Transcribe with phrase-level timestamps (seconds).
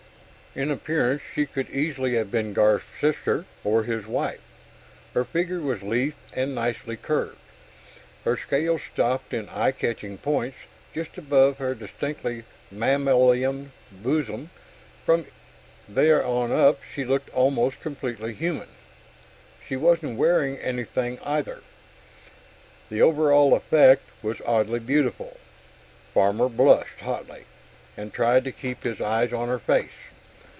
[0.53, 4.41] In appearance, she could easily have been Garf's sister or his wife.
[5.13, 7.37] Her figure was lithe and nicely curved.
[8.25, 10.57] Her scales stopped in eye catching points
[10.93, 13.71] just above her distinctly mammalian
[14.03, 14.49] bosom;
[15.05, 15.25] from
[15.87, 18.67] there on up she looked almost completely human.
[19.65, 21.61] She wasn't wearing anything either.
[22.89, 25.37] The over all effect was oddly beautiful.
[26.13, 27.45] Farmer blushed hotly,
[27.95, 29.91] and tried to keep his eyes on her face.